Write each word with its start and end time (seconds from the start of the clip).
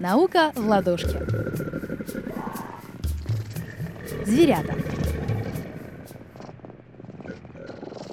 Наука 0.00 0.50
в 0.56 0.66
ладошке. 0.66 1.20
Зверята. 4.24 4.74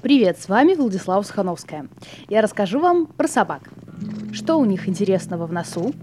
Привет, 0.01 0.37
с 0.37 0.49
вами 0.49 0.73
Владислава 0.73 1.21
Сухановская. 1.21 1.87
Я 2.27 2.41
расскажу 2.41 2.81
вам 2.81 3.05
про 3.05 3.29
собак. 3.29 3.69
Что 4.33 4.57
у 4.57 4.65
них 4.65 4.89
интересного 4.89 5.47
в 5.47 5.53
носу, 5.53 5.93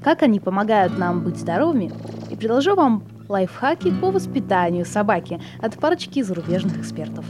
как 0.00 0.22
они 0.22 0.38
помогают 0.38 0.96
нам 0.96 1.24
быть 1.24 1.38
здоровыми, 1.38 1.92
и 2.30 2.36
предложу 2.36 2.76
вам 2.76 3.02
лайфхаки 3.28 3.90
по 4.00 4.12
воспитанию 4.12 4.84
собаки 4.84 5.42
от 5.60 5.74
парочки 5.74 6.22
зарубежных 6.22 6.78
экспертов. 6.78 7.24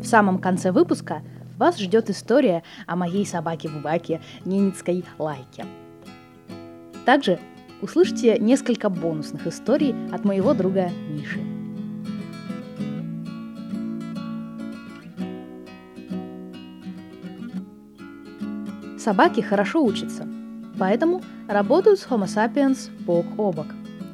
В 0.00 0.06
самом 0.06 0.38
конце 0.38 0.72
выпуска 0.72 1.20
вас 1.58 1.78
ждет 1.78 2.08
история 2.08 2.62
о 2.86 2.96
моей 2.96 3.26
собаке 3.26 3.68
Бубаке 3.68 4.22
Ненецкой 4.46 5.04
Лайке– 5.18 5.66
также 7.04 7.38
услышите 7.82 8.38
несколько 8.38 8.88
бонусных 8.88 9.46
историй 9.46 9.94
от 10.10 10.24
моего 10.24 10.54
друга 10.54 10.90
Миши. 11.10 11.40
Собаки 18.98 19.42
хорошо 19.42 19.84
учатся, 19.84 20.26
поэтому 20.78 21.22
работают 21.46 22.00
с 22.00 22.06
Homo 22.06 22.24
sapiens 22.24 22.90
бок 23.00 23.26
о 23.36 23.52
бок, 23.52 23.66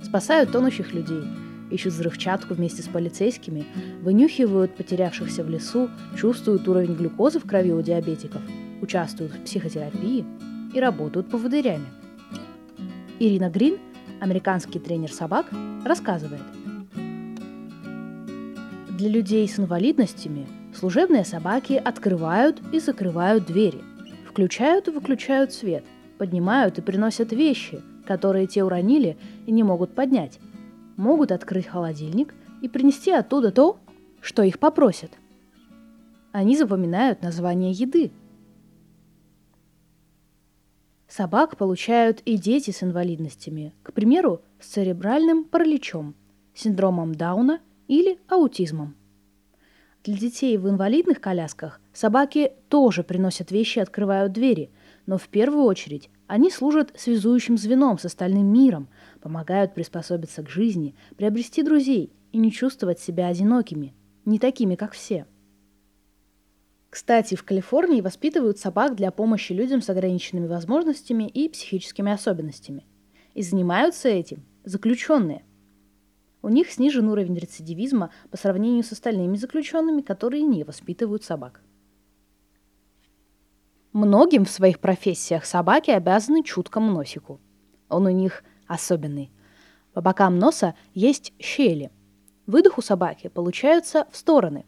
спасают 0.02 0.50
тонущих 0.50 0.92
людей, 0.92 1.22
ищут 1.70 1.92
взрывчатку 1.92 2.54
вместе 2.54 2.82
с 2.82 2.88
полицейскими, 2.88 3.64
вынюхивают 4.02 4.74
потерявшихся 4.74 5.44
в 5.44 5.48
лесу, 5.48 5.88
чувствуют 6.18 6.66
уровень 6.66 6.96
глюкозы 6.96 7.38
в 7.38 7.46
крови 7.46 7.72
у 7.72 7.80
диабетиков, 7.82 8.42
участвуют 8.82 9.34
в 9.34 9.44
психотерапии 9.44 10.24
и 10.74 10.80
работают 10.80 11.30
поводырями– 11.30 11.86
Ирина 13.22 13.50
Грин, 13.50 13.76
американский 14.18 14.78
тренер 14.78 15.12
собак, 15.12 15.44
рассказывает. 15.84 16.40
Для 18.96 19.10
людей 19.10 19.46
с 19.46 19.58
инвалидностями 19.58 20.48
служебные 20.74 21.26
собаки 21.26 21.74
открывают 21.74 22.62
и 22.72 22.80
закрывают 22.80 23.44
двери, 23.44 23.82
включают 24.26 24.88
и 24.88 24.90
выключают 24.90 25.52
свет, 25.52 25.84
поднимают 26.16 26.78
и 26.78 26.80
приносят 26.80 27.30
вещи, 27.32 27.82
которые 28.06 28.46
те 28.46 28.64
уронили 28.64 29.18
и 29.44 29.52
не 29.52 29.64
могут 29.64 29.94
поднять, 29.94 30.40
могут 30.96 31.30
открыть 31.30 31.66
холодильник 31.66 32.34
и 32.62 32.70
принести 32.70 33.10
оттуда 33.10 33.52
то, 33.52 33.78
что 34.22 34.42
их 34.42 34.58
попросят. 34.58 35.10
Они 36.32 36.56
запоминают 36.56 37.20
название 37.20 37.72
еды– 37.72 38.12
Собак 41.10 41.56
получают 41.56 42.20
и 42.24 42.36
дети 42.36 42.70
с 42.70 42.84
инвалидностями, 42.84 43.74
к 43.82 43.92
примеру, 43.92 44.42
с 44.60 44.68
церебральным 44.68 45.42
параличом, 45.42 46.14
синдромом 46.54 47.16
Дауна 47.16 47.58
или 47.88 48.20
аутизмом. 48.28 48.94
Для 50.04 50.16
детей 50.16 50.56
в 50.56 50.68
инвалидных 50.68 51.20
колясках 51.20 51.80
собаки 51.92 52.52
тоже 52.68 53.02
приносят 53.02 53.50
вещи 53.50 53.78
и 53.78 53.82
открывают 53.82 54.32
двери, 54.32 54.70
но 55.06 55.18
в 55.18 55.26
первую 55.26 55.64
очередь 55.64 56.10
они 56.28 56.48
служат 56.48 56.92
связующим 56.96 57.58
звеном 57.58 57.98
с 57.98 58.04
остальным 58.04 58.46
миром, 58.46 58.88
помогают 59.20 59.74
приспособиться 59.74 60.44
к 60.44 60.48
жизни, 60.48 60.94
приобрести 61.16 61.64
друзей 61.64 62.12
и 62.30 62.38
не 62.38 62.52
чувствовать 62.52 63.00
себя 63.00 63.26
одинокими, 63.26 63.94
не 64.24 64.38
такими, 64.38 64.76
как 64.76 64.92
все– 64.92 65.26
кстати, 66.90 67.36
в 67.36 67.44
Калифорнии 67.44 68.00
воспитывают 68.00 68.58
собак 68.58 68.96
для 68.96 69.12
помощи 69.12 69.52
людям 69.52 69.80
с 69.80 69.88
ограниченными 69.88 70.48
возможностями 70.48 71.28
и 71.28 71.48
психическими 71.48 72.10
особенностями. 72.10 72.84
И 73.34 73.42
занимаются 73.42 74.08
этим 74.08 74.44
заключенные. 74.64 75.44
У 76.42 76.48
них 76.48 76.70
снижен 76.70 77.08
уровень 77.08 77.36
рецидивизма 77.36 78.10
по 78.30 78.36
сравнению 78.36 78.82
с 78.82 78.90
остальными 78.90 79.36
заключенными, 79.36 80.02
которые 80.02 80.42
не 80.42 80.64
воспитывают 80.64 81.22
собак. 81.22 81.62
Многим 83.92 84.44
в 84.44 84.50
своих 84.50 84.80
профессиях 84.80 85.44
собаки 85.44 85.92
обязаны 85.92 86.42
чуткому 86.42 86.92
носику. 86.92 87.40
Он 87.88 88.06
у 88.06 88.10
них 88.10 88.42
особенный. 88.66 89.30
По 89.92 90.00
бокам 90.00 90.38
носа 90.38 90.74
есть 90.94 91.34
щели. 91.38 91.92
Выдох 92.46 92.78
у 92.78 92.82
собаки 92.82 93.28
получаются 93.28 94.06
в 94.10 94.16
стороны, 94.16 94.64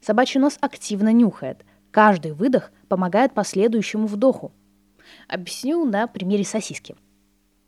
Собачий 0.00 0.40
нос 0.40 0.58
активно 0.60 1.12
нюхает. 1.12 1.64
Каждый 1.90 2.32
выдох 2.32 2.70
помогает 2.88 3.34
последующему 3.34 4.06
вдоху. 4.06 4.52
Объясню 5.26 5.84
на 5.84 6.06
примере 6.06 6.44
сосиски. 6.44 6.96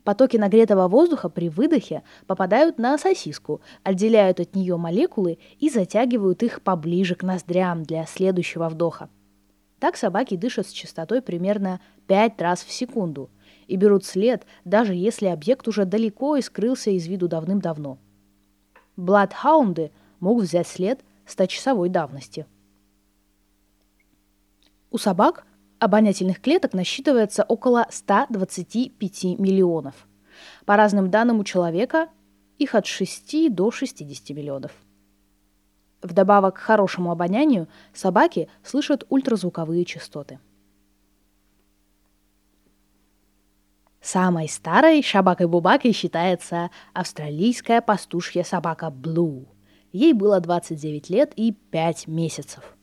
Потоки 0.03 0.37
нагретого 0.37 0.87
воздуха 0.87 1.29
при 1.29 1.49
выдохе 1.49 2.03
попадают 2.25 2.79
на 2.79 2.97
сосиску, 2.97 3.61
отделяют 3.83 4.39
от 4.39 4.55
нее 4.55 4.77
молекулы 4.77 5.37
и 5.59 5.69
затягивают 5.69 6.41
их 6.41 6.61
поближе 6.61 7.15
к 7.15 7.23
ноздрям 7.23 7.83
для 7.83 8.05
следующего 8.05 8.67
вдоха. 8.67 9.09
Так 9.79 9.97
собаки 9.97 10.35
дышат 10.35 10.67
с 10.67 10.71
частотой 10.71 11.21
примерно 11.21 11.81
5 12.07 12.41
раз 12.41 12.63
в 12.63 12.71
секунду 12.71 13.29
и 13.67 13.75
берут 13.75 14.05
след, 14.05 14.45
даже 14.65 14.93
если 14.93 15.27
объект 15.27 15.67
уже 15.67 15.85
далеко 15.85 16.35
и 16.35 16.41
скрылся 16.41 16.91
из 16.91 17.07
виду 17.07 17.27
давным-давно. 17.27 17.97
Бладхаунды 18.97 19.91
могут 20.19 20.45
взять 20.45 20.67
след 20.67 20.99
100-часовой 21.31 21.89
давности. 21.89 22.45
У 24.89 24.97
собак 24.97 25.45
обонятельных 25.79 26.41
клеток 26.41 26.73
насчитывается 26.73 27.43
около 27.43 27.87
125 27.89 29.39
миллионов. 29.39 29.95
По 30.65 30.75
разным 30.75 31.09
данным 31.09 31.39
у 31.39 31.43
человека 31.43 32.09
их 32.57 32.75
от 32.75 32.85
6 32.85 33.53
до 33.53 33.71
60 33.71 34.35
миллионов. 34.35 34.71
Вдобавок 36.01 36.55
к 36.55 36.59
хорошему 36.59 37.11
обонянию 37.11 37.67
собаки 37.93 38.49
слышат 38.63 39.05
ультразвуковые 39.09 39.85
частоты. 39.85 40.39
Самой 44.01 44.49
старой 44.49 45.03
собакой-бубакой 45.03 45.91
считается 45.93 46.71
австралийская 46.93 47.81
пастушья 47.81 48.43
собака 48.43 48.89
Блу– 48.89 49.47
Ей 49.91 50.13
было 50.13 50.39
29 50.39 51.09
лет 51.09 51.33
и 51.35 51.51
5 51.51 52.07
месяцев. 52.07 52.75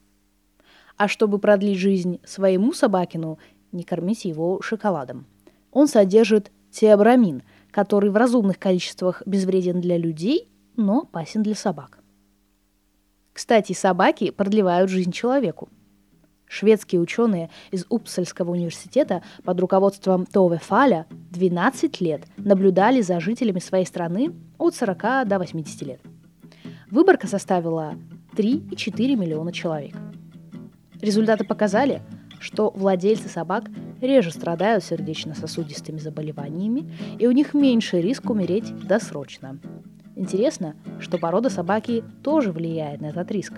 А 0.97 1.09
чтобы 1.09 1.39
продлить 1.39 1.79
жизнь 1.79 2.21
своему 2.25 2.73
собакину, 2.73 3.39
не 3.73 3.85
кормите 3.85 4.29
его 4.29 4.61
шоколадом. 4.61 5.27
Он 5.73 5.87
содержит 5.87 6.51
теобрамин, 6.71 7.43
который 7.71 8.11
в 8.11 8.17
разумных 8.17 8.59
количествах 8.59 9.23
безвреден 9.25 9.81
для 9.81 9.97
людей, 9.97 10.49
но 10.77 11.01
опасен 11.01 11.43
для 11.43 11.55
собак. 11.55 11.99
Кстати, 13.33 13.73
собаки 13.73 14.31
продлевают 14.31 14.91
жизнь 14.91 15.13
человеку. 15.13 15.69
Шведские 16.47 17.01
ученые 17.01 17.51
из 17.71 17.85
Упсальского 17.89 18.53
университета 18.53 19.23
под 19.45 19.61
руководством 19.61 20.27
Тове 20.27 20.59
Фаля 20.59 21.07
12 21.31 22.01
лет 22.01 22.23
наблюдали 22.39 23.03
за 23.03 23.21
жителями 23.21 23.61
своей 23.61 23.85
страны 23.85 24.33
от 24.57 24.75
40 24.75 25.29
до 25.29 25.39
80 25.39 25.83
лет– 25.83 26.01
Выборка 26.91 27.27
составила 27.27 27.97
3,4 28.35 29.17
миллиона 29.17 29.53
человек. 29.53 29.95
Результаты 31.01 31.45
показали, 31.45 32.03
что 32.41 32.71
владельцы 32.71 33.29
собак 33.29 33.65
реже 34.01 34.31
страдают 34.31 34.85
сердечно-сосудистыми 34.85 35.99
заболеваниями, 35.99 36.91
и 37.19 37.27
у 37.27 37.33
них 37.33 37.53
меньше 37.53 38.01
риск 38.01 38.31
умереть 38.31 38.75
досрочно. 38.87 39.59
Интересно, 40.17 40.77
что 40.99 41.19
порода 41.19 41.51
собаки 41.51 42.03
тоже 42.23 42.53
влияет 42.53 43.01
на 43.01 43.07
этот 43.07 43.31
риск. 43.31 43.53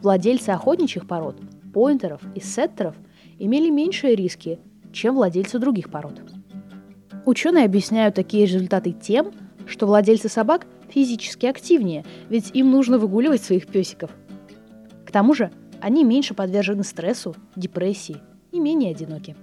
Владельцы 0.00 0.50
охотничьих 0.50 1.06
пород, 1.06 1.36
поинтеров 1.74 2.22
и 2.34 2.40
сеттеров 2.40 2.94
имели 3.38 3.70
меньшие 3.70 4.14
риски, 4.14 4.60
чем 4.92 5.16
владельцы 5.16 5.58
других 5.58 5.90
пород. 5.90 6.20
Ученые 7.26 7.64
объясняют 7.64 8.14
такие 8.14 8.46
результаты 8.46 8.92
тем, 8.92 9.32
что 9.66 9.86
владельцы 9.86 10.28
собак 10.28 10.66
физически 10.90 11.46
активнее, 11.46 12.04
ведь 12.28 12.50
им 12.54 12.70
нужно 12.70 12.98
выгуливать 12.98 13.42
своих 13.42 13.66
песиков. 13.66 14.10
К 15.06 15.10
тому 15.10 15.34
же 15.34 15.50
они 15.80 16.04
меньше 16.04 16.34
подвержены 16.34 16.84
стрессу, 16.84 17.34
депрессии 17.56 18.18
и 18.52 18.58
менее 18.58 18.90
одиноки. 18.90 19.36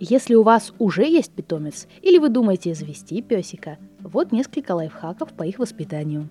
Если 0.00 0.34
у 0.34 0.42
вас 0.42 0.72
уже 0.78 1.04
есть 1.04 1.32
питомец 1.32 1.86
или 2.02 2.18
вы 2.18 2.28
думаете 2.28 2.74
завести 2.74 3.22
песика, 3.22 3.78
вот 4.00 4.32
несколько 4.32 4.72
лайфхаков 4.72 5.32
по 5.32 5.44
их 5.44 5.58
воспитанию. 5.58 6.28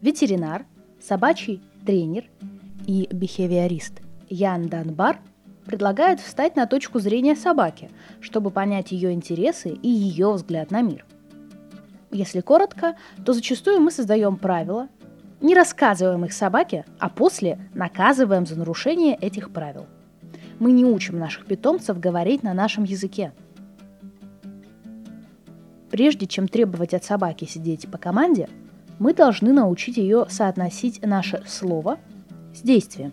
Ветеринар, 0.00 0.64
собачий 1.00 1.60
тренер 1.84 2.24
и 2.86 3.08
бихевиорист 3.12 4.00
Ян 4.28 4.68
Данбар– 4.68 5.18
предлагает 5.64 6.20
встать 6.20 6.56
на 6.56 6.66
точку 6.66 6.98
зрения 6.98 7.36
собаки, 7.36 7.90
чтобы 8.20 8.50
понять 8.50 8.92
ее 8.92 9.12
интересы 9.12 9.70
и 9.70 9.88
ее 9.88 10.32
взгляд 10.32 10.70
на 10.70 10.82
мир. 10.82 11.04
Если 12.10 12.40
коротко, 12.40 12.96
то 13.24 13.32
зачастую 13.32 13.80
мы 13.80 13.90
создаем 13.90 14.36
правила, 14.36 14.88
не 15.40 15.54
рассказываем 15.54 16.24
их 16.24 16.32
собаке, 16.32 16.84
а 16.98 17.08
после 17.08 17.58
наказываем 17.74 18.46
за 18.46 18.58
нарушение 18.58 19.16
этих 19.16 19.50
правил. 19.50 19.86
мы 20.58 20.70
не 20.70 20.84
учим 20.84 21.18
наших 21.18 21.46
питомцев 21.46 21.98
говорить 21.98 22.44
на 22.44 22.54
нашем 22.54 22.84
языке. 22.84 23.32
Прежде 25.90 26.26
чем 26.26 26.46
требовать 26.46 26.94
от 26.94 27.02
собаки 27.02 27.46
сидеть 27.46 27.90
по 27.90 27.98
команде, 27.98 28.48
мы 29.00 29.12
должны 29.12 29.52
научить 29.52 29.96
ее 29.96 30.26
соотносить 30.28 31.04
наше 31.04 31.42
слово 31.48 31.98
с 32.54 32.60
действием. 32.60 33.12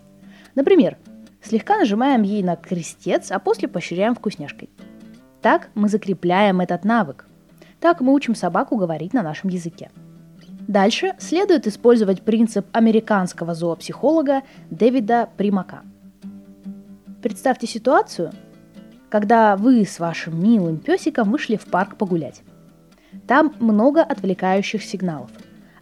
Например, 0.54 0.96
слегка 1.42 1.78
нажимаем 1.78 2.22
ей 2.22 2.42
на 2.42 2.56
крестец, 2.56 3.30
а 3.30 3.38
после 3.38 3.68
поощряем 3.68 4.14
вкусняшкой. 4.14 4.70
Так 5.42 5.70
мы 5.74 5.88
закрепляем 5.88 6.60
этот 6.60 6.84
навык. 6.84 7.26
Так 7.80 8.00
мы 8.00 8.12
учим 8.12 8.34
собаку 8.34 8.76
говорить 8.76 9.14
на 9.14 9.22
нашем 9.22 9.48
языке. 9.48 9.90
Дальше 10.68 11.14
следует 11.18 11.66
использовать 11.66 12.22
принцип 12.22 12.66
американского 12.72 13.54
зоопсихолога 13.54 14.42
Дэвида 14.70 15.30
Примака. 15.36 15.80
Представьте 17.22 17.66
ситуацию, 17.66 18.32
когда 19.08 19.56
вы 19.56 19.84
с 19.84 19.98
вашим 19.98 20.40
милым 20.40 20.78
песиком 20.78 21.30
вышли 21.32 21.56
в 21.56 21.64
парк 21.66 21.96
погулять. 21.96 22.42
Там 23.26 23.54
много 23.58 24.02
отвлекающих 24.02 24.84
сигналов. 24.84 25.30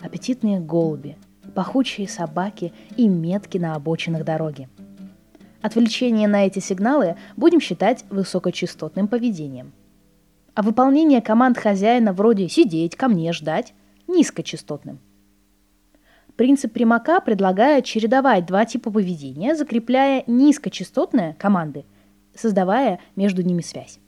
Аппетитные 0.00 0.60
голуби, 0.60 1.18
пахучие 1.54 2.08
собаки 2.08 2.72
и 2.96 3.08
метки 3.08 3.58
на 3.58 3.74
обочинах 3.74 4.24
дороги. 4.24 4.68
Отвлечение 5.60 6.28
на 6.28 6.46
эти 6.46 6.60
сигналы 6.60 7.16
будем 7.36 7.60
считать 7.60 8.04
высокочастотным 8.10 9.08
поведением. 9.08 9.72
А 10.54 10.62
выполнение 10.62 11.20
команд 11.20 11.58
хозяина 11.58 12.12
вроде 12.12 12.48
«сидеть», 12.48 12.96
«ко 12.96 13.08
мне», 13.08 13.32
«ждать» 13.32 13.74
низкочастотным. 14.06 15.00
Принцип 16.36 16.72
Примака 16.72 17.20
предлагает 17.20 17.84
чередовать 17.84 18.46
два 18.46 18.64
типа 18.64 18.92
поведения, 18.92 19.56
закрепляя 19.56 20.22
низкочастотные 20.28 21.34
команды, 21.38 21.84
создавая 22.34 23.00
между 23.16 23.42
ними 23.42 23.60
связь. 23.60 23.98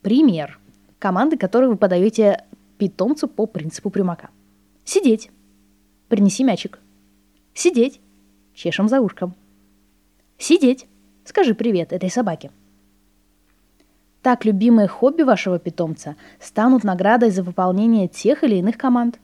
Пример. 0.00 0.58
Команды, 0.98 1.36
которые 1.36 1.68
вы 1.68 1.76
подаете 1.76 2.44
питомцу 2.78 3.28
по 3.28 3.46
принципу 3.46 3.90
Примака. 3.90 4.30
Сидеть. 4.84 5.30
Принеси 6.08 6.44
мячик. 6.44 6.80
Сидеть. 7.52 8.00
Чешем 8.54 8.88
за 8.88 9.00
ушком. 9.00 9.34
Сидеть. 10.42 10.86
Скажи 11.24 11.54
привет 11.54 11.92
этой 11.92 12.10
собаке. 12.10 12.50
Так 14.22 14.44
любимые 14.44 14.88
хобби 14.88 15.22
вашего 15.22 15.60
питомца 15.60 16.16
станут 16.40 16.82
наградой 16.82 17.30
за 17.30 17.44
выполнение 17.44 18.08
тех 18.08 18.42
или 18.42 18.56
иных 18.56 18.76
команд. 18.76 19.20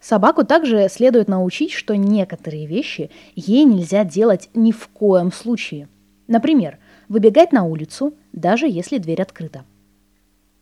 Собаку 0.00 0.44
также 0.44 0.88
следует 0.88 1.26
научить, 1.26 1.72
что 1.72 1.96
некоторые 1.96 2.66
вещи 2.66 3.10
ей 3.34 3.64
нельзя 3.64 4.04
делать 4.04 4.50
ни 4.54 4.70
в 4.70 4.86
коем 4.86 5.32
случае. 5.32 5.88
Например, 6.28 6.78
выбегать 7.08 7.50
на 7.50 7.64
улицу, 7.64 8.14
даже 8.32 8.68
если 8.68 8.98
дверь 8.98 9.22
открыта. 9.22 9.64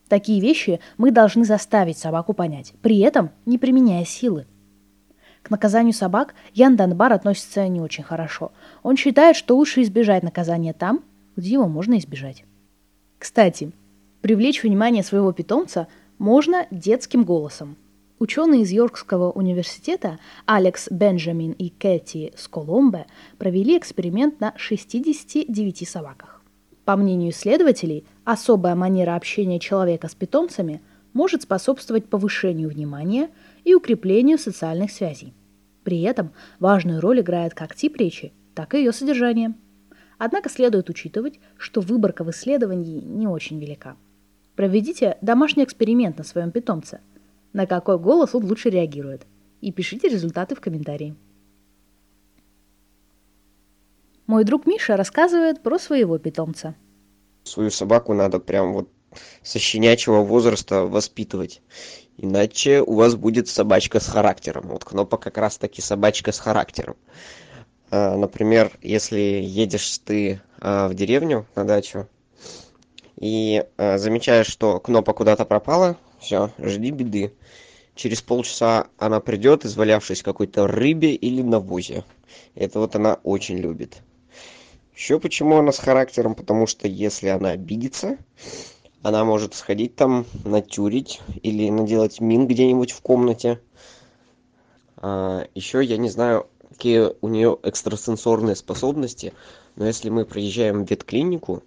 Такие 0.09 0.41
вещи 0.41 0.79
мы 0.97 1.11
должны 1.11 1.45
заставить 1.45 1.99
собаку 1.99 2.33
понять, 2.33 2.73
при 2.81 2.97
этом 3.01 3.29
не 3.45 3.59
применяя 3.59 4.03
силы. 4.03 4.47
К 5.43 5.49
наказанию 5.49 5.93
собак 5.93 6.33
Ян 6.53 6.75
Данбар 6.77 7.13
относится 7.13 7.67
не 7.67 7.81
очень 7.81 8.03
хорошо. 8.03 8.51
Он 8.81 8.95
считает, 8.95 9.35
что 9.35 9.55
лучше 9.55 9.81
избежать 9.81 10.23
наказания 10.23 10.73
там, 10.73 11.03
где 11.35 11.53
его 11.53 11.67
можно 11.67 11.97
избежать. 11.97 12.45
Кстати, 13.19 13.71
привлечь 14.21 14.63
внимание 14.63 15.03
своего 15.03 15.31
питомца 15.33 15.87
можно 16.17 16.65
детским 16.71 17.25
голосом. 17.25 17.75
Ученые 18.19 18.61
из 18.61 18.71
Йоркского 18.71 19.31
университета 19.31 20.17
Алекс 20.45 20.87
Бенджамин 20.89 21.51
и 21.51 21.69
Кэти 21.69 22.31
Сколомбе 22.37 23.05
провели 23.37 23.77
эксперимент 23.77 24.39
на 24.39 24.53
69 24.55 25.87
собаках. 25.89 26.41
По 26.85 26.95
мнению 26.95 27.31
исследователей, 27.31 28.05
особая 28.23 28.75
манера 28.75 29.15
общения 29.15 29.59
человека 29.59 30.07
с 30.07 30.15
питомцами 30.15 30.81
может 31.11 31.41
способствовать 31.41 32.05
повышению 32.05 32.69
внимания 32.69 33.29
и 33.63 33.73
укреплению 33.75 34.37
социальных 34.37 34.91
связей. 34.91 35.33
При 35.83 36.01
этом 36.01 36.31
важную 36.59 37.01
роль 37.01 37.21
играет 37.21 37.53
как 37.53 37.75
тип 37.75 37.97
речи, 37.97 38.33
так 38.55 38.73
и 38.73 38.79
ее 38.79 38.91
содержание– 38.91 39.53
Однако 40.25 40.49
следует 40.49 40.89
учитывать, 40.89 41.39
что 41.57 41.81
выборка 41.81 42.23
в 42.23 42.31
исследовании 42.31 43.01
не 43.01 43.27
очень 43.27 43.59
велика. 43.59 43.97
Проведите 44.55 45.17
домашний 45.21 45.65
эксперимент 45.65 46.17
на 46.17 46.23
своем 46.23 46.51
питомце. 46.51 47.01
На 47.51 47.65
какой 47.65 47.99
голос 47.99 48.33
он 48.33 48.45
лучше 48.45 48.69
реагирует. 48.69 49.25
И 49.59 49.73
пишите 49.73 50.07
результаты 50.07 50.55
в 50.55 50.61
комментарии. 50.61 51.15
Мой 54.25 54.45
друг 54.45 54.65
Миша 54.65 54.95
рассказывает 54.95 55.61
про 55.61 55.77
своего 55.77 56.17
питомца. 56.17 56.75
Свою 57.43 57.69
собаку 57.69 58.13
надо 58.13 58.39
прям 58.39 58.71
вот 58.71 58.89
со 59.41 59.59
щенячьего 59.59 60.21
возраста 60.21 60.85
воспитывать. 60.85 61.61
Иначе 62.17 62.81
у 62.81 62.93
вас 62.93 63.15
будет 63.15 63.47
собачка 63.47 63.99
с 63.99 64.07
характером. 64.07 64.67
Вот 64.67 64.83
Кнопа 64.85 65.17
как 65.17 65.37
раз 65.37 65.57
таки 65.57 65.81
собачка 65.81 66.31
с 66.31 66.39
характером. 66.39 66.95
А, 67.89 68.15
например, 68.15 68.71
если 68.81 69.19
едешь 69.19 69.99
ты 69.99 70.41
а, 70.59 70.87
в 70.87 70.93
деревню 70.93 71.45
на 71.55 71.65
дачу 71.65 72.07
и 73.19 73.63
а, 73.77 73.97
замечаешь, 73.97 74.47
что 74.47 74.79
кнопа 74.79 75.13
куда-то 75.13 75.45
пропала, 75.45 75.97
все, 76.19 76.51
жди 76.57 76.91
беды. 76.91 77.33
Через 77.95 78.21
полчаса 78.21 78.87
она 78.97 79.19
придет, 79.19 79.65
извалявшись 79.65 80.23
какой-то 80.23 80.65
рыбе 80.67 81.13
или 81.13 81.41
навозе. 81.41 82.03
Это 82.55 82.79
вот 82.79 82.95
она 82.95 83.19
очень 83.23 83.57
любит. 83.57 84.01
Еще 84.95 85.19
почему 85.19 85.57
она 85.57 85.71
с 85.71 85.79
характером? 85.79 86.33
Потому 86.33 86.65
что 86.65 86.87
если 86.87 87.27
она 87.27 87.51
обидится, 87.51 88.17
она 89.03 89.23
может 89.23 89.53
сходить 89.53 89.95
там, 89.95 90.25
натюрить 90.43 91.21
или 91.43 91.69
наделать 91.69 92.19
мин 92.19 92.47
где-нибудь 92.47 92.91
в 92.91 93.01
комнате. 93.01 93.59
А, 94.97 95.45
еще 95.53 95.83
я 95.83 95.97
не 95.97 96.09
знаю, 96.09 96.47
какие 96.73 97.11
у 97.21 97.27
нее 97.27 97.57
экстрасенсорные 97.61 98.55
способности 98.55 99.33
но 99.75 99.85
если 99.85 100.09
мы 100.09 100.25
приезжаем 100.25 100.85
в 100.85 100.89
ветклинику 100.89 101.63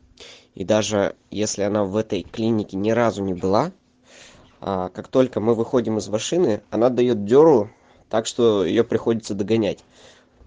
и 0.55 0.65
даже 0.65 1.15
если 1.31 1.63
она 1.63 1.85
в 1.85 1.97
этой 1.97 2.23
клинике 2.23 2.77
ни 2.77 2.91
разу 2.91 3.23
не 3.23 3.33
была 3.33 3.73
а, 4.61 4.89
как 4.89 5.09
только 5.09 5.41
мы 5.41 5.55
выходим 5.55 5.99
из 5.99 6.09
машины 6.09 6.63
она 6.71 6.89
дает 6.89 7.25
дёру 7.25 7.71
так 8.09 8.27
что 8.27 8.65
ее 8.65 8.83
приходится 8.83 9.35
догонять 9.35 9.85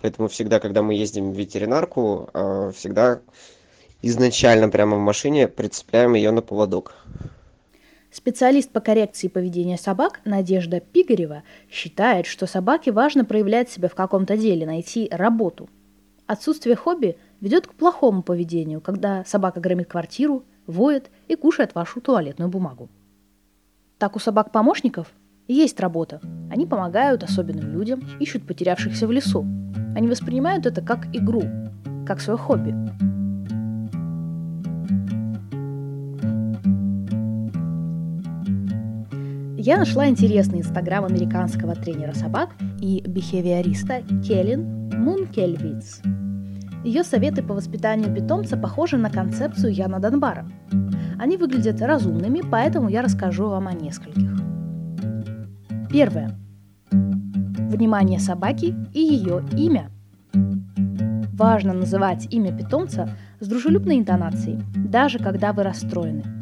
поэтому 0.01 0.27
всегда 0.27 0.59
когда 0.59 0.83
мы 0.83 0.93
ездим 0.93 1.31
в 1.31 1.37
ветеринарку 1.37 2.29
а, 2.33 2.71
всегда 2.71 3.21
изначально 4.01 4.69
прямо 4.69 4.97
в 4.97 4.99
машине 4.99 5.47
прицепляем 5.47 6.13
ее 6.13 6.31
на 6.31 6.41
поводок 6.41 6.95
Специалист 8.11 8.71
по 8.71 8.79
коррекции 8.79 9.27
поведения 9.27 9.77
собак 9.77 10.21
Надежда 10.25 10.79
Пигарева 10.79 11.43
считает, 11.69 12.25
что 12.25 12.47
собаке 12.47 12.91
важно 12.91 13.23
проявлять 13.23 13.69
себя 13.69 13.87
в 13.87 13.93
каком-то 13.93 14.35
деле, 14.35 14.65
найти 14.65 15.07
работу. 15.11 15.69
Отсутствие 16.25 16.75
хобби 16.75 17.17
ведет 17.39 17.67
к 17.67 17.73
плохому 17.73 18.23
поведению, 18.23 18.81
когда 18.81 19.23
собака 19.25 19.59
громит 19.59 19.89
квартиру, 19.89 20.43
воет 20.65 21.11
и 21.27 21.35
кушает 21.35 21.75
вашу 21.75 22.01
туалетную 22.01 22.49
бумагу. 22.49 22.89
Так 23.99 24.15
у 24.15 24.19
собак-помощников 24.19 25.07
есть 25.47 25.79
работа. 25.79 26.19
Они 26.51 26.65
помогают 26.65 27.23
особенным 27.23 27.71
людям, 27.71 28.03
ищут 28.19 28.45
потерявшихся 28.45 29.07
в 29.07 29.11
лесу. 29.11 29.45
Они 29.95 30.07
воспринимают 30.07 30.65
это 30.65 30.81
как 30.81 31.07
игру, 31.13 31.43
как 32.07 32.21
свое 32.21 32.37
хобби. 32.37 32.73
Я 39.61 39.77
нашла 39.77 40.07
интересный 40.07 40.59
инстаграм 40.59 41.03
американского 41.03 41.75
тренера 41.75 42.13
собак 42.13 42.51
и 42.79 43.03
бихевиориста 43.05 44.03
Келлин 44.25 44.89
Мункельвиц. 44.97 45.99
Ее 46.85 47.03
советы 47.03 47.43
по 47.43 47.53
воспитанию 47.53 48.15
питомца 48.15 48.55
похожи 48.55 48.95
на 48.95 49.09
концепцию 49.09 49.73
Яна 49.73 49.99
Донбара. 49.99 50.49
Они 51.19 51.35
выглядят 51.35 51.81
разумными, 51.81 52.41
поэтому 52.49 52.87
я 52.87 53.01
расскажу 53.01 53.49
вам 53.49 53.67
о 53.67 53.73
нескольких. 53.73 54.31
Первое. 55.91 56.39
Внимание 56.89 58.19
собаки 58.21 58.73
и 58.93 59.01
ее 59.01 59.43
имя. 59.57 59.91
Важно 61.33 61.73
называть 61.73 62.33
имя 62.33 62.57
питомца 62.57 63.09
с 63.41 63.47
дружелюбной 63.49 63.97
интонацией, 63.97 64.61
даже 64.73 65.19
когда 65.19 65.51
вы 65.51 65.63
расстроены. 65.63 66.38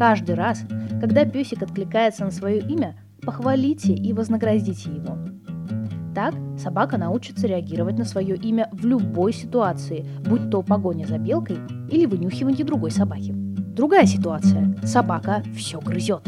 Каждый 0.00 0.34
раз, 0.34 0.64
когда 0.98 1.26
песик 1.26 1.62
откликается 1.62 2.24
на 2.24 2.30
свое 2.30 2.58
имя, 2.60 2.96
похвалите 3.20 3.92
и 3.92 4.14
вознаградите 4.14 4.88
его. 4.88 5.18
Так 6.14 6.34
собака 6.58 6.96
научится 6.96 7.46
реагировать 7.46 7.98
на 7.98 8.06
свое 8.06 8.34
имя 8.34 8.70
в 8.72 8.86
любой 8.86 9.34
ситуации, 9.34 10.06
будь 10.26 10.48
то 10.48 10.62
погоня 10.62 11.04
за 11.04 11.18
белкой 11.18 11.58
или 11.90 12.06
вынюхивание 12.06 12.64
другой 12.64 12.92
собаки. 12.92 13.34
Другая 13.34 14.06
ситуация. 14.06 14.74
Собака 14.84 15.42
все 15.54 15.78
грызет. 15.80 16.26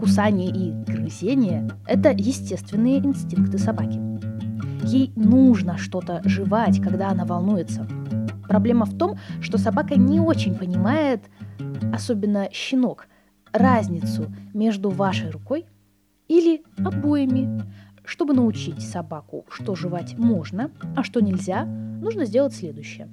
Кусание 0.00 0.48
и 0.48 0.72
грызение– 0.90 1.68
это 1.86 2.12
естественные 2.12 3.00
инстинкты 3.00 3.58
собаки. 3.58 4.00
Ей 4.86 5.12
нужно 5.16 5.76
что-то 5.76 6.22
жевать, 6.24 6.80
когда 6.80 7.10
она 7.10 7.26
волнуется. 7.26 7.86
Проблема 8.48 8.86
в 8.86 8.96
том, 8.96 9.18
что 9.42 9.58
собака 9.58 9.96
не 9.96 10.18
очень 10.18 10.54
понимает, 10.54 11.20
особенно 11.92 12.48
щенок, 12.52 13.06
разницу 13.52 14.32
между 14.54 14.90
вашей 14.90 15.30
рукой 15.30 15.66
или 16.28 16.64
обоими. 16.84 17.62
Чтобы 18.04 18.34
научить 18.34 18.80
собаку, 18.80 19.46
что 19.48 19.76
жевать 19.76 20.18
можно, 20.18 20.72
а 20.96 21.04
что 21.04 21.20
нельзя, 21.20 21.64
нужно 21.64 22.24
сделать 22.24 22.52
следующее. 22.52 23.08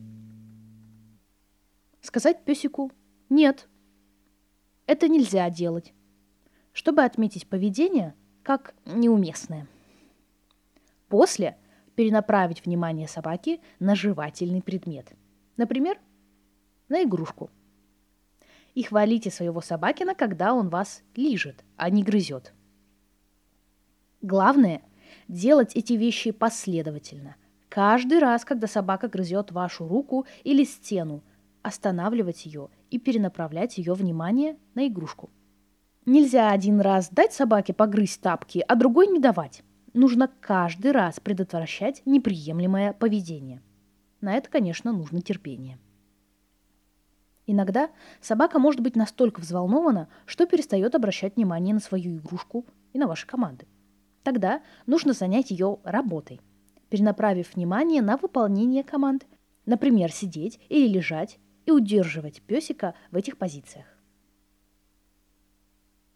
Сказать 2.01 2.43
песику 2.43 2.91
«нет». 3.29 3.67
Это 4.87 5.07
нельзя 5.07 5.47
делать, 5.51 5.93
чтобы 6.73 7.03
отметить 7.03 7.47
поведение 7.47 8.15
как 8.41 8.73
неуместное. 8.85 9.67
После 11.07 11.57
перенаправить 11.93 12.65
внимание 12.65 13.07
собаки 13.07 13.61
на 13.79 13.93
жевательный 13.93 14.63
предмет. 14.63 15.11
Например, 15.57 15.99
на 16.87 17.03
игрушку. 17.03 17.51
И 18.75 18.83
хвалите 18.83 19.31
своего 19.31 19.61
собакина, 19.61 20.15
когда 20.15 20.53
он 20.53 20.69
вас 20.69 21.01
лижет, 21.15 21.63
а 21.75 21.89
не 21.89 22.03
грызет. 22.03 22.53
Главное– 24.21 24.81
делать 25.27 25.75
эти 25.75 25.93
вещи 25.93 26.31
последовательно. 26.31 27.35
Каждый 27.69 28.19
раз, 28.19 28.45
когда 28.45 28.67
собака 28.67 29.07
грызет 29.07 29.51
вашу 29.51 29.87
руку 29.87 30.25
или 30.43 30.63
стену, 30.63 31.23
останавливать 31.61 32.45
ее 32.45 32.69
и 32.89 32.99
перенаправлять 32.99 33.77
ее 33.77 33.93
внимание 33.93 34.57
на 34.75 34.87
игрушку. 34.87 35.29
Нельзя 36.05 36.51
один 36.51 36.81
раз 36.81 37.09
дать 37.09 37.33
собаке 37.33 37.73
погрызть 37.73 38.21
тапки, 38.21 38.63
а 38.67 38.75
другой 38.75 39.07
не 39.07 39.19
давать. 39.19 39.63
Нужно 39.93 40.29
каждый 40.39 40.91
раз 40.91 41.19
предотвращать 41.19 42.01
неприемлемое 42.05 42.93
поведение. 42.93 43.61
На 44.21 44.35
это, 44.35 44.49
конечно, 44.49 44.91
нужно 44.91 45.21
терпение. 45.21 45.77
Иногда 47.51 47.89
собака 48.21 48.59
может 48.59 48.79
быть 48.79 48.95
настолько 48.95 49.39
взволнована, 49.39 50.07
что 50.27 50.45
перестает 50.45 50.93
обращать 50.93 51.35
внимание 51.35 51.73
на 51.73 51.79
свою 51.79 52.17
игрушку 52.17 52.67
и 52.93 52.99
на 52.99 53.07
ваши 53.07 53.25
команды. 53.25 53.65
Тогда 54.21 54.61
нужно 54.85 55.13
занять 55.13 55.49
ее 55.49 55.79
работой, 55.83 56.41
перенаправив 56.91 57.55
внимание 57.55 58.03
на 58.03 58.17
выполнение 58.17 58.83
команд, 58.83 59.25
например, 59.65 60.11
сидеть 60.11 60.59
или 60.69 60.87
лежать 60.87 61.39
и 61.65 61.71
удерживать 61.71 62.43
песика 62.43 62.93
в 63.09 63.15
этих 63.15 63.35
позициях. 63.39 63.87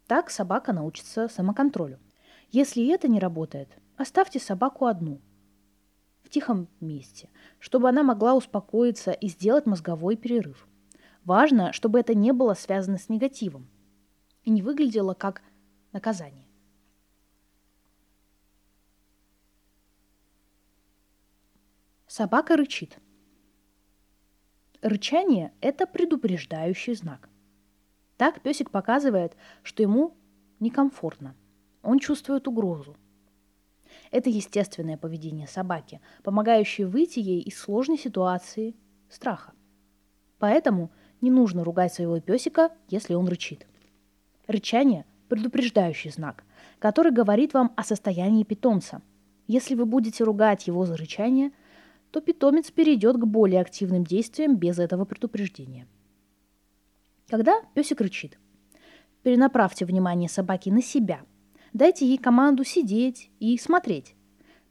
Так 0.06 0.30
собака 0.30 0.72
научится 0.72 1.28
самоконтролю. 1.28 1.98
Если 2.52 2.94
это 2.94 3.08
не 3.08 3.20
работает, 3.20 3.70
оставьте 3.98 4.38
собаку 4.38 4.86
одну 4.86 5.20
в 6.22 6.30
тихом 6.30 6.68
месте, 6.80 7.32
чтобы 7.58 7.90
она 7.90 8.04
могла 8.04 8.36
успокоиться 8.36 9.10
и 9.10 9.30
сделать 9.30 9.66
мозговой 9.66 10.16
перерыв. 10.16 10.68
Важно, 11.26 11.72
чтобы 11.72 12.00
это 12.00 12.14
не 12.14 12.34
было 12.34 12.54
связано 12.54 12.98
с 12.98 13.08
негативом 13.08 13.70
и 14.44 14.50
не 14.50 14.62
выглядело 14.62 15.14
как 15.14 15.42
наказание. 15.92 16.48
Собака 22.08 22.58
рычит. 22.58 23.00
Рычание– 24.82 25.54
это 25.62 25.88
предупреждающий 25.88 26.94
знак. 26.94 27.30
Так 28.18 28.42
песик 28.42 28.70
показывает, 28.70 29.36
что 29.64 29.82
ему 29.82 30.18
некомфортно. 30.60 31.36
Он 31.82 32.00
чувствует 32.00 32.48
угрозу. 32.48 32.98
Это 34.12 34.30
естественное 34.30 34.98
поведение 34.98 35.48
собаки, 35.48 36.02
помогающее 36.24 36.86
выйти 36.86 37.20
ей 37.20 37.42
из 37.42 37.58
сложной 37.58 37.98
ситуации 37.98 38.76
страха. 39.10 39.54
Поэтому 40.38 40.92
не 41.24 41.32
нужно 41.32 41.64
ругать 41.64 41.94
своего 41.94 42.20
песика, 42.20 42.70
если 42.90 43.16
он 43.16 43.28
рычит. 43.28 43.66
Рычание– 44.46 45.06
предупреждающий 45.30 46.12
знак, 46.12 46.44
который 46.78 47.12
говорит 47.12 47.56
вам 47.56 47.74
о 47.76 47.84
состоянии 47.84 48.44
питомца. 48.44 49.02
Если 49.48 49.74
вы 49.74 49.86
будете 49.86 50.24
ругать 50.24 50.68
его 50.68 50.86
за 50.86 50.96
рычание– 50.96 51.52
то 52.14 52.22
питомец 52.22 52.70
перейдет 52.70 53.18
к 53.18 53.26
более 53.26 53.60
активным 53.60 54.04
действиям 54.04 54.56
без 54.56 54.78
этого 54.78 55.04
предупреждения. 55.04 55.88
Когда 57.28 57.60
песик 57.74 58.02
рычит, 58.02 58.38
перенаправьте 59.24 59.84
внимание 59.84 60.30
собаки 60.30 60.70
на 60.70 60.84
себя. 60.84 61.22
Дайте 61.74 62.06
ей 62.06 62.20
команду 62.20 62.64
сидеть 62.64 63.32
и 63.40 63.58
смотреть. 63.58 64.14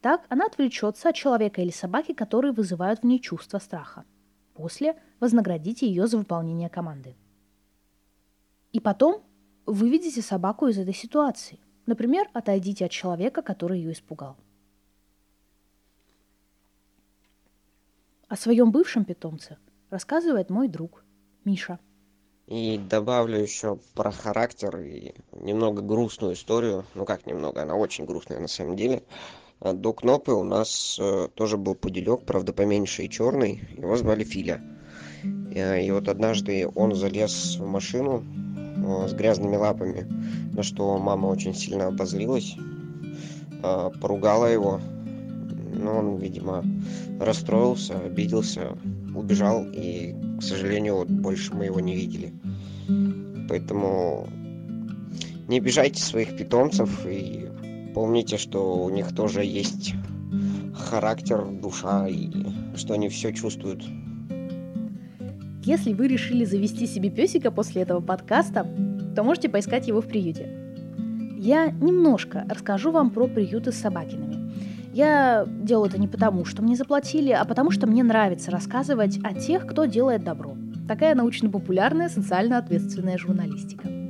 Так 0.01 0.25
она 0.29 0.47
отвлечется 0.47 1.09
от 1.09 1.17
человека 1.17 1.61
или 1.61 1.71
собаки, 1.71 2.13
которые 2.13 2.53
вызывают 2.53 3.01
в 3.01 3.07
ней 3.07 3.19
чувство 3.19 3.59
страха. 3.59 4.05
После 4.63 4.95
вознаградите 5.19 5.89
ее 5.89 6.07
за 6.07 6.19
выполнение 6.19 6.69
команды. 6.69 7.17
И 8.71 8.79
потом 8.79 9.25
выведите 9.67 10.23
собаку 10.23 10.69
из 10.69 10.79
этой 10.79 10.95
ситуации. 10.95 11.59
Например, 11.87 12.29
отойдите 12.33 12.85
от 12.85 12.93
человека, 12.93 13.43
который 13.43 13.81
ее 13.81 13.91
испугал. 13.91 14.37
О 18.29 18.37
своем 18.37 18.71
бывшем 18.71 19.05
питомце 19.05 19.59
рассказывает 19.91 20.49
мой 20.49 20.69
друг 20.69 21.05
Миша. 21.45 21.81
И 22.47 22.79
добавлю 22.79 23.41
еще 23.41 23.81
про 23.97 24.13
характер 24.13 24.79
и 24.79 25.13
немного 25.33 25.83
грустную 25.83 26.35
историю. 26.35 26.85
Ну 26.95 27.05
как 27.05 27.27
немного, 27.27 27.63
она 27.63 27.75
очень 27.75 28.05
грустная 28.05 28.39
на 28.39 28.47
самом 28.47 28.77
деле. 28.77 29.03
До 29.63 29.93
Кнопы 29.93 30.33
у 30.33 30.43
нас 30.43 30.99
э, 31.01 31.29
тоже 31.35 31.57
был 31.57 31.77
пуделек, 31.77 32.25
правда 32.25 32.53
поменьше 32.53 33.05
и 33.05 33.11
черный. 33.11 33.63
Его 33.77 33.97
звали 33.97 34.25
Филя. 34.25 34.61
И 35.55 35.91
вот 35.93 36.09
однажды 36.09 36.69
он 36.75 36.97
залез 36.97 37.59
в 37.61 37.67
машину 37.67 38.25
э, 38.25 39.09
с 39.09 39.15
грязными 39.15 39.55
лапами, 39.55 40.07
на 40.53 40.65
что 40.65 40.99
мама 40.99 41.29
очень 41.29 41.55
сильно 41.55 41.87
обозлилась, 41.87 42.57
э, 43.63 43.91
поругала 44.01 44.47
его, 44.47 44.81
но 45.75 45.99
он, 45.99 46.17
видимо, 46.17 46.65
расстроился, 47.21 48.01
обиделся, 48.01 48.77
убежал, 49.15 49.65
и, 49.73 50.17
к 50.41 50.43
сожалению, 50.43 50.97
вот 50.97 51.09
больше 51.09 51.55
мы 51.55 51.67
его 51.67 51.79
не 51.79 51.95
видели. 51.95 52.33
Поэтому 53.49 54.27
не 55.47 55.59
обижайте 55.59 56.03
своих 56.03 56.37
питомцев 56.37 57.07
и 57.07 57.49
помните, 57.95 58.37
что 58.37 58.85
у 58.85 58.91
них 58.91 59.15
тоже 59.15 59.45
есть 59.45 59.95
характер, 60.75 61.45
душа, 61.63 62.09
и 62.09 62.31
что 62.77 62.95
они 62.95 63.09
все 63.09 63.33
чувствуют. 63.33 63.85
Если 65.65 65.93
вы 65.93 66.09
решили 66.09 66.45
завести 66.45 66.87
себе 66.87 67.11
песика 67.11 67.51
после 67.51 67.83
этого 67.83 68.01
подкаста, 68.01 68.67
то 69.15 69.23
можете 69.23 69.49
поискать 69.49 69.87
его 69.87 70.01
в 70.01 70.07
приюте. 70.07 70.59
Я 71.39 71.71
немножко 71.71 72.45
расскажу 72.49 72.91
вам 72.91 73.11
про 73.11 73.29
приюты 73.29 73.73
с 73.73 73.77
собакинами. 73.77 74.53
Я 74.93 75.47
делаю 75.47 75.89
это 75.89 75.99
не 75.99 76.09
потому, 76.09 76.45
что 76.45 76.63
мне 76.63 76.77
заплатили, 76.77 77.31
а 77.31 77.45
потому 77.45 77.71
что 77.71 77.87
мне 77.87 78.03
нравится 78.03 78.51
рассказывать 78.51 79.19
о 79.23 79.35
тех, 79.35 79.67
кто 79.67 79.87
делает 79.87 80.25
добро. 80.25 80.57
Такая 80.89 81.15
научно-популярная, 81.15 82.09
социально 82.09 82.59
ответственная 82.59 83.17
журналистика. 83.17 84.02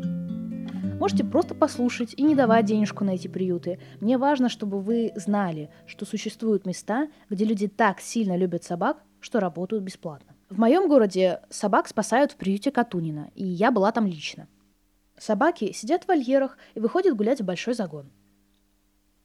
Можете 1.03 1.25
просто 1.25 1.57
послушать 1.57 2.15
и 2.17 2.23
не 2.23 2.37
давать 2.37 2.67
денежку 2.67 3.03
на 3.03 3.17
эти 3.17 3.27
приюты. 3.27 3.81
Мне 4.01 4.19
важно, 4.19 4.49
чтобы 4.49 4.81
вы 4.81 5.11
знали, 5.17 5.69
что 5.85 6.07
существуют 6.07 6.65
места, 6.65 7.09
где 7.29 7.45
люди 7.45 7.67
так 7.67 8.01
сильно 8.01 8.37
любят 8.37 8.63
собак, 8.63 9.03
что 9.19 9.41
работают 9.41 9.83
бесплатно. 9.83 10.37
В 10.49 10.61
моем 10.61 10.89
городе 10.89 11.41
собак 11.51 11.89
спасают 11.89 12.31
в 12.31 12.37
приюте 12.37 12.71
Катунина, 12.71 13.33
и 13.35 13.45
я 13.45 13.73
была 13.73 13.91
там 13.91 14.07
лично. 14.07 14.47
Собаки 15.19 15.73
сидят 15.73 16.05
в 16.05 16.07
вольерах 16.09 16.57
и 16.77 16.79
выходят 16.79 17.17
гулять 17.17 17.41
в 17.41 17.45
большой 17.45 17.75
загон. 17.75 18.09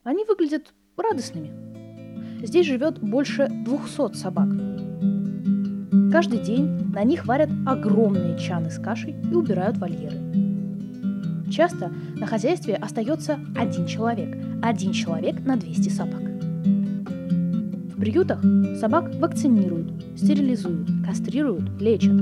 Они 0.02 0.26
выглядят 0.26 0.74
радостными. 0.98 2.44
Здесь 2.44 2.66
живет 2.66 2.98
больше 3.00 3.50
200 3.50 4.16
собак. 4.16 4.50
Каждый 6.12 6.40
день 6.40 6.92
на 6.92 7.04
них 7.04 7.28
варят 7.28 7.52
огромные 7.68 8.36
чаны 8.40 8.72
с 8.72 8.80
кашей 8.80 9.12
и 9.12 9.36
убирают 9.36 9.78
вольеры. 9.78 10.27
Часто 11.50 11.92
на 12.16 12.26
хозяйстве 12.28 12.76
остается 12.76 13.40
один 13.56 13.86
человек, 13.86 14.38
один 14.62 14.92
человек 14.92 15.44
на 15.46 15.56
200 15.56 15.90
собак. 15.90 16.22
В 17.96 18.00
приютах 18.00 18.44
собак 18.80 19.12
вакцинируют, 19.16 19.92
стерилизуют, 20.16 20.88
кастрируют, 21.06 21.82
лечат. 21.82 22.14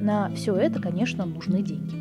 На 0.00 0.30
все 0.34 0.54
это, 0.54 0.80
конечно, 0.80 1.24
нужны 1.24 1.62
деньги. 1.62 2.00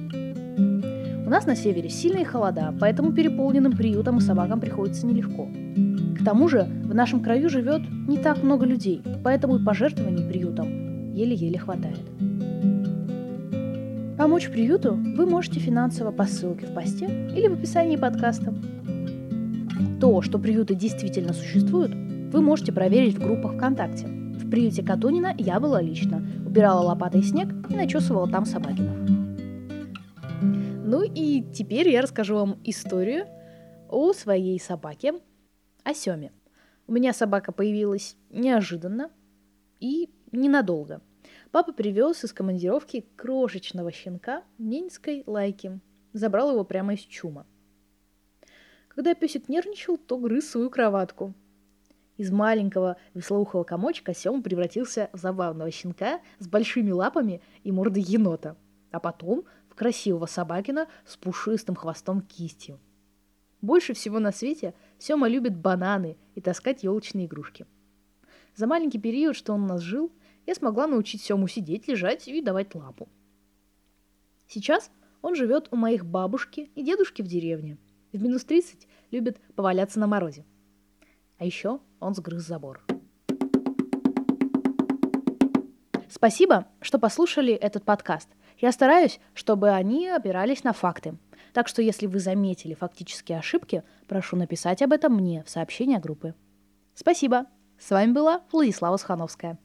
У 1.26 1.30
нас 1.30 1.46
на 1.46 1.56
севере 1.56 1.90
сильные 1.90 2.26
холода, 2.26 2.74
поэтому 2.80 3.14
переполненным 3.14 3.74
приютам 3.74 4.18
и 4.18 4.22
собакам 4.22 4.60
приходится 4.60 5.06
нелегко. 5.06 5.48
К 6.20 6.26
тому 6.26 6.50
же 6.50 6.68
в 6.84 6.94
нашем 6.94 7.22
краю 7.22 7.50
живет 7.50 7.82
не 8.08 8.18
так 8.18 8.44
много 8.44 8.66
людей, 8.66 9.02
поэтому 9.24 9.58
и 9.58 9.64
пожертвований 9.64 10.28
приютам 10.28 11.14
еле-еле 11.14 11.60
хватает. 11.60 12.02
Помочь 14.20 14.50
приюту 14.50 14.96
вы 14.96 15.26
можете 15.26 15.62
финансово 15.62 16.12
по 16.12 16.26
ссылке 16.26 16.66
в 16.66 16.74
посте 16.74 17.06
или 17.06 17.48
в 17.48 17.54
описании 17.54 17.96
подкаста. 17.96 18.54
То, 20.02 20.22
что 20.22 20.38
приюты 20.40 20.76
действительно 20.76 21.32
существуют, 21.32 21.94
вы 21.94 22.42
можете 22.42 22.74
проверить 22.74 23.16
в 23.16 23.24
группах 23.24 23.54
ВКонтакте. 23.54 24.08
В 24.08 24.50
приюте 24.50 24.84
Катунина 24.84 25.34
я 25.38 25.62
была 25.62 25.82
лично, 25.82 26.22
убирала 26.46 26.82
лопатой 26.82 27.24
снег 27.24 27.48
и 27.70 27.74
начесывала 27.74 28.30
там 28.30 28.46
собакинов. 28.46 28.98
Ну 30.84 31.04
и 31.04 31.42
теперь 31.54 31.88
я 31.88 32.02
расскажу 32.02 32.36
вам 32.36 32.60
историю 32.66 33.26
о 33.88 34.12
своей 34.12 34.60
собаке, 34.60 35.14
о 35.86 35.94
Семе. 35.94 36.34
У 36.88 36.92
меня 36.92 37.14
собака 37.14 37.54
появилась 37.54 38.18
неожиданно 38.30 39.12
и 39.80 40.10
ненадолго. 40.34 41.00
Папа 41.52 41.74
привез 41.74 42.24
из 42.24 42.32
командировки 42.32 43.08
крошечного 43.16 43.92
щенка 43.92 44.44
ненецкой 44.60 45.24
лайки. 45.26 45.80
Забрал 46.14 46.52
его 46.52 46.64
прямо 46.64 46.94
из 46.94 47.00
чума. 47.00 47.48
Когда 48.90 49.16
песик 49.16 49.50
нервничал, 49.50 49.98
то 49.98 50.20
грыз 50.20 50.48
свою 50.48 50.70
кроватку. 50.70 51.34
Из 52.18 52.32
маленького 52.32 52.98
веслоухого 53.16 53.64
комочка 53.64 54.14
Сем 54.14 54.44
превратился 54.44 55.10
в 55.12 55.18
забавного 55.18 55.72
щенка 55.72 56.22
с 56.38 56.48
большими 56.48 56.92
лапами 56.92 57.42
и 57.64 57.72
мордой 57.72 58.04
енота, 58.04 58.56
а 58.92 59.00
потом 59.00 59.46
в 59.70 59.76
красивого 59.76 60.28
собакина 60.28 60.88
с 61.06 61.18
пушистым 61.18 61.76
хвостом 61.76 62.22
кистью. 62.22 62.80
Больше 63.62 63.94
всего 63.94 64.20
на 64.20 64.32
свете 64.32 64.76
Сема 65.00 65.28
любит 65.28 65.58
бананы 65.58 66.16
и 66.36 66.42
таскать 66.42 66.84
елочные 66.84 67.26
игрушки. 67.26 67.66
За 68.56 68.68
маленький 68.68 69.00
период, 69.00 69.36
что 69.36 69.54
он 69.54 69.64
у 69.64 69.68
нас 69.68 69.82
жил, 69.82 70.12
я 70.46 70.56
смогла 70.56 70.88
научить 70.88 71.22
Сему 71.22 71.48
сидеть, 71.48 71.88
лежать 71.88 72.28
и 72.28 72.42
давать 72.42 72.76
лапу. 72.76 73.10
Сейчас 74.48 74.92
он 75.22 75.36
живет 75.36 75.68
у 75.72 75.76
моих 75.76 76.06
бабушки 76.06 76.72
и 76.76 76.84
дедушки 76.84 77.22
в 77.22 77.28
деревне. 77.28 77.78
В 78.12 78.22
минус 78.22 78.46
30 78.46 78.88
любит 79.12 79.40
поваляться 79.56 80.00
на 80.00 80.08
морозе. 80.08 80.46
А 81.38 81.46
еще 81.46 81.80
он 82.00 82.16
сгрыз 82.16 82.44
забор. 82.44 82.84
Спасибо, 86.10 86.68
что 86.82 87.00
послушали 87.00 87.54
этот 87.54 87.86
подкаст. 87.86 88.30
Я 88.58 88.72
стараюсь, 88.72 89.20
чтобы 89.34 89.70
они 89.70 90.08
опирались 90.08 90.64
на 90.64 90.74
факты– 90.74 91.18
так 91.54 91.68
что 91.68 91.82
если 91.82 92.08
вы 92.08 92.20
заметили 92.20 92.74
фактические 92.74 93.40
ошибки, 93.40 93.84
прошу 94.08 94.36
написать 94.36 94.82
об 94.82 94.94
этом 94.94 95.16
мне 95.16 95.44
в 95.44 95.50
сообщение 95.50 96.00
группы. 96.00 96.36
Спасибо. 96.94 97.46
С 97.78 97.90
вами 97.92 98.12
была 98.12 98.44
Владислава 98.52 98.98
Схановская. 98.98 99.58